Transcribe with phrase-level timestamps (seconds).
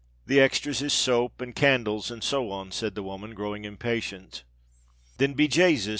[0.25, 4.43] "The extras is soap, and candles, and so on," said the woman, growing impatient.
[5.19, 5.89] "Then, be Jasus!